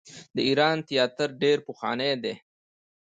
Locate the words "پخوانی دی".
1.67-2.33